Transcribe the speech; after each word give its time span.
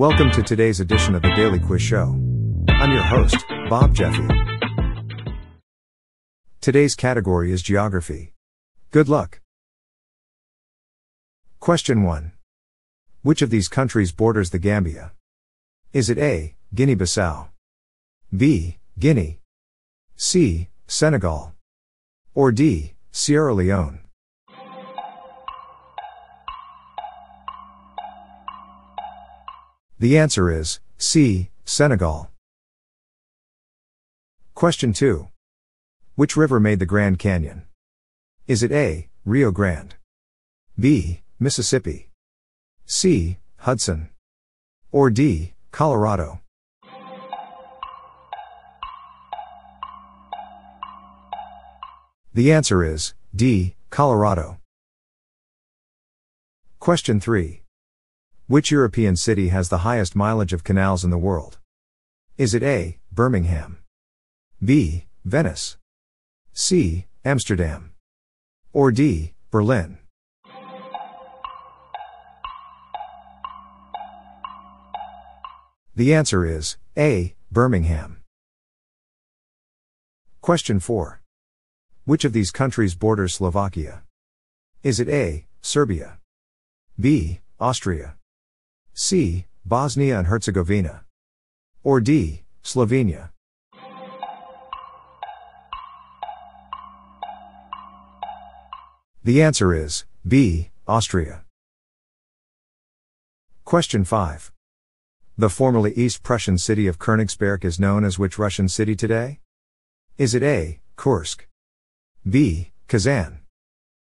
Welcome 0.00 0.30
to 0.30 0.42
today's 0.42 0.80
edition 0.80 1.14
of 1.14 1.20
the 1.20 1.30
Daily 1.36 1.58
Quiz 1.58 1.82
Show. 1.82 2.18
I'm 2.68 2.90
your 2.90 3.02
host, 3.02 3.36
Bob 3.68 3.94
Jeffy. 3.94 4.26
Today's 6.62 6.94
category 6.94 7.52
is 7.52 7.60
Geography. 7.60 8.32
Good 8.92 9.10
luck. 9.10 9.42
Question 11.58 12.02
1. 12.02 12.32
Which 13.20 13.42
of 13.42 13.50
these 13.50 13.68
countries 13.68 14.10
borders 14.10 14.48
the 14.48 14.58
Gambia? 14.58 15.12
Is 15.92 16.08
it 16.08 16.16
A. 16.16 16.54
Guinea 16.74 16.96
Bissau? 16.96 17.48
B. 18.34 18.78
Guinea? 18.98 19.40
C. 20.16 20.70
Senegal? 20.86 21.52
Or 22.34 22.52
D. 22.52 22.94
Sierra 23.12 23.52
Leone? 23.52 24.00
The 30.00 30.16
answer 30.16 30.50
is 30.50 30.80
C. 30.96 31.50
Senegal. 31.66 32.30
Question 34.54 34.94
2. 34.94 35.28
Which 36.14 36.38
river 36.38 36.58
made 36.58 36.78
the 36.78 36.86
Grand 36.86 37.18
Canyon? 37.18 37.64
Is 38.46 38.62
it 38.62 38.72
A. 38.72 39.10
Rio 39.26 39.50
Grande? 39.50 39.96
B. 40.78 41.20
Mississippi? 41.38 42.08
C. 42.86 43.36
Hudson? 43.58 44.08
Or 44.90 45.10
D. 45.10 45.52
Colorado? 45.70 46.40
The 52.32 52.50
answer 52.50 52.82
is 52.82 53.12
D. 53.36 53.74
Colorado. 53.90 54.60
Question 56.78 57.20
3. 57.20 57.59
Which 58.50 58.72
European 58.72 59.14
city 59.14 59.50
has 59.50 59.68
the 59.68 59.84
highest 59.86 60.16
mileage 60.16 60.52
of 60.52 60.64
canals 60.64 61.04
in 61.04 61.10
the 61.10 61.24
world? 61.28 61.60
Is 62.36 62.52
it 62.52 62.64
A. 62.64 62.98
Birmingham? 63.12 63.78
B. 64.60 65.06
Venice? 65.24 65.76
C. 66.52 67.06
Amsterdam? 67.24 67.92
Or 68.72 68.90
D. 68.90 69.34
Berlin? 69.52 69.98
The 75.94 76.12
answer 76.12 76.44
is 76.44 76.76
A. 76.98 77.36
Birmingham. 77.52 78.24
Question 80.40 80.80
4. 80.80 81.22
Which 82.04 82.24
of 82.24 82.32
these 82.32 82.50
countries 82.50 82.96
borders 82.96 83.34
Slovakia? 83.34 84.02
Is 84.82 84.98
it 84.98 85.08
A. 85.08 85.46
Serbia? 85.62 86.18
B. 86.98 87.38
Austria? 87.60 88.16
C. 88.92 89.46
Bosnia 89.64 90.18
and 90.18 90.26
Herzegovina. 90.26 91.04
Or 91.82 92.00
D. 92.00 92.42
Slovenia. 92.62 93.30
The 99.22 99.42
answer 99.42 99.74
is 99.74 100.04
B. 100.26 100.70
Austria. 100.86 101.44
Question 103.64 104.04
5. 104.04 104.52
The 105.38 105.48
formerly 105.48 105.92
East 105.92 106.22
Prussian 106.22 106.58
city 106.58 106.86
of 106.86 106.98
Königsberg 106.98 107.64
is 107.64 107.78
known 107.78 108.04
as 108.04 108.18
which 108.18 108.38
Russian 108.38 108.68
city 108.68 108.96
today? 108.96 109.40
Is 110.18 110.34
it 110.34 110.42
A. 110.42 110.80
Kursk? 110.96 111.46
B. 112.28 112.72
Kazan? 112.88 113.40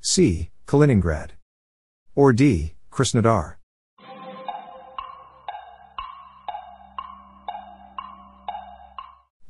C. 0.00 0.50
Kaliningrad? 0.66 1.30
Or 2.14 2.32
D. 2.32 2.74
Krasnodar? 2.90 3.59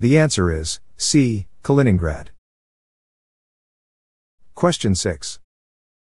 The 0.00 0.16
answer 0.16 0.50
is 0.50 0.80
C. 0.96 1.46
Kaliningrad. 1.62 2.28
Question 4.54 4.94
6. 4.94 5.38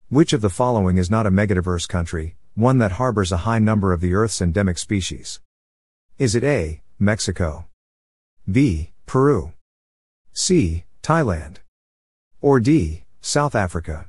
Which 0.09 0.33
of 0.33 0.41
the 0.41 0.49
following 0.49 0.97
is 0.97 1.11
not 1.11 1.27
a 1.27 1.31
megadiverse 1.31 1.87
country, 1.87 2.35
one 2.55 2.79
that 2.79 2.93
harbors 2.93 3.31
a 3.31 3.45
high 3.45 3.59
number 3.59 3.93
of 3.93 4.01
the 4.01 4.15
Earth's 4.15 4.41
endemic 4.41 4.79
species? 4.79 5.41
Is 6.17 6.33
it 6.33 6.43
A. 6.43 6.81
Mexico? 6.97 7.67
B. 8.51 8.93
Peru? 9.05 9.53
C. 10.33 10.85
Thailand? 11.03 11.57
Or 12.41 12.59
D. 12.59 13.03
South 13.21 13.53
Africa? 13.53 14.07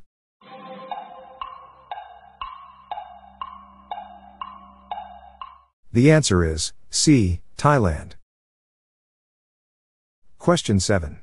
The 5.92 6.10
answer 6.10 6.42
is 6.42 6.72
C. 6.88 7.42
Thailand. 7.58 8.12
Question 10.44 10.78
7. 10.78 11.20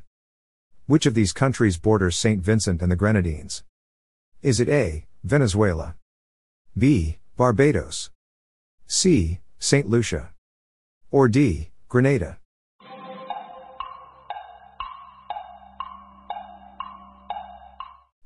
Which 0.87 1.05
of 1.05 1.13
these 1.13 1.31
countries 1.31 1.77
borders 1.77 2.17
St. 2.17 2.41
Vincent 2.41 2.81
and 2.81 2.91
the 2.91 2.95
Grenadines? 2.95 3.63
Is 4.41 4.59
it 4.59 4.67
A. 4.67 5.05
Venezuela? 5.23 5.93
B. 6.75 7.19
Barbados? 7.37 8.09
C. 8.87 9.39
St. 9.59 9.87
Lucia? 9.87 10.31
Or 11.11 11.27
D. 11.27 11.69
Grenada? 11.87 12.39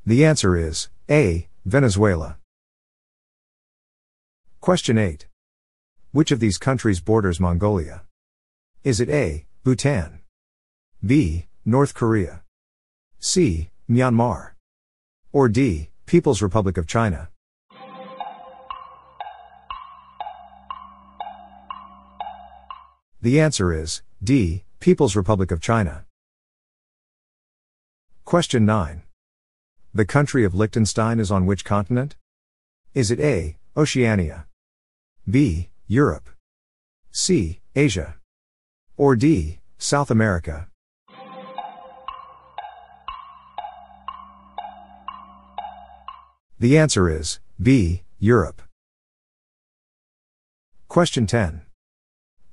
The 0.06 0.24
answer 0.24 0.56
is 0.56 0.88
A. 1.10 1.50
Venezuela. 1.66 2.38
Question 4.62 4.98
8. 4.98 5.28
Which 6.14 6.32
of 6.32 6.40
these 6.40 6.58
countries 6.58 7.02
borders 7.02 7.42
Mongolia? 7.42 8.04
Is 8.86 9.02
it 9.02 9.10
A. 9.10 9.46
Bhutan? 9.66 10.22
B. 11.06 11.46
North 11.64 11.94
Korea. 11.94 12.42
C. 13.20 13.70
Myanmar. 13.88 14.54
Or 15.32 15.48
D. 15.48 15.90
People's 16.08 16.42
Republic 16.42 16.78
of 16.78 16.88
China. 16.88 17.30
The 23.22 23.40
answer 23.40 23.72
is 23.72 24.02
D. 24.24 24.64
People's 24.80 25.16
Republic 25.16 25.52
of 25.52 25.62
China. 25.62 26.06
Question 28.24 28.66
9. 28.66 29.04
The 29.94 30.06
country 30.06 30.44
of 30.44 30.56
Liechtenstein 30.56 31.20
is 31.20 31.30
on 31.30 31.46
which 31.46 31.64
continent? 31.64 32.16
Is 32.96 33.12
it 33.12 33.20
A. 33.20 33.58
Oceania? 33.78 34.48
B. 35.30 35.70
Europe? 35.86 36.30
C. 37.12 37.60
Asia? 37.76 38.16
Or 38.98 39.16
D. 39.16 39.60
South 39.78 40.10
America? 40.10 40.68
The 46.58 46.78
answer 46.78 47.10
is 47.10 47.42
B. 47.62 48.04
Europe. 48.18 48.62
Question 50.88 51.28
10. 51.28 51.64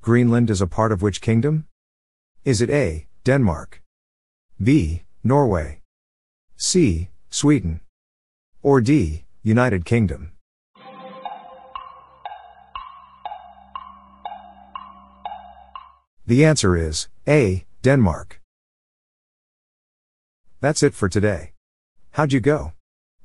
Greenland 0.01 0.51
is 0.51 0.61
a 0.61 0.67
part 0.67 0.91
of 0.91 1.03
which 1.03 1.21
kingdom? 1.21 1.67
Is 2.45 2.61
it 2.61 2.69
A. 2.69 3.07
Denmark? 3.23 3.81
B. 4.61 5.05
Norway? 5.23 5.83
C. 6.57 7.11
Sweden? 7.31 7.81
Or 8.61 8.81
D. 8.81 9.25
United 9.45 9.85
Kingdom? 9.85 10.33
The 16.27 16.45
answer 16.45 16.77
is 16.77 17.07
A. 17.29 17.65
Denmark. 17.83 18.41
That's 20.61 20.83
it 20.83 20.93
for 20.93 21.09
today. 21.09 21.53
How'd 22.13 22.33
you 22.33 22.41
go? 22.41 22.73